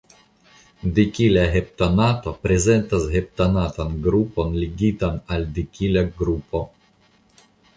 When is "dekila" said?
0.99-1.43, 5.59-6.07